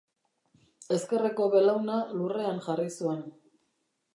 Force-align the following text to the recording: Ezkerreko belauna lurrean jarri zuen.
Ezkerreko 0.95 1.49
belauna 1.55 1.99
lurrean 2.17 2.63
jarri 2.69 2.89
zuen. 2.97 3.21